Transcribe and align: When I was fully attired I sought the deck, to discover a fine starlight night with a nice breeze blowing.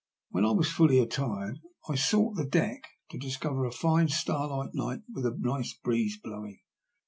When 0.31 0.45
I 0.47 0.51
was 0.53 0.67
fully 0.71 0.97
attired 0.97 1.59
I 1.87 1.93
sought 1.93 2.35
the 2.35 2.47
deck, 2.47 2.81
to 3.11 3.19
discover 3.19 3.65
a 3.65 3.71
fine 3.71 4.07
starlight 4.07 4.73
night 4.73 5.01
with 5.13 5.27
a 5.27 5.37
nice 5.39 5.73
breeze 5.75 6.17
blowing. 6.17 6.57